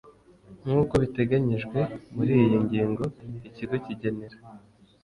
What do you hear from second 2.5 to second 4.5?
ngingo ikigo kigenera